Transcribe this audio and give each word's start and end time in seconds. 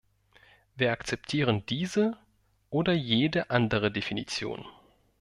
Wir 0.75 0.91
akzeptieren 0.93 1.63
diese 1.67 2.17
oder 2.71 2.91
jede 2.91 3.51
andere 3.51 3.91
Definition. 3.91 4.65